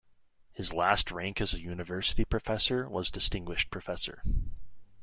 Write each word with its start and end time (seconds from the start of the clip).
His 0.51 0.73
last 0.73 1.11
rank 1.11 1.39
as 1.41 1.53
a 1.53 1.61
university 1.61 2.25
professor 2.25 2.89
was 2.89 3.11
Distinguished 3.11 3.69
Professor. 3.69 4.23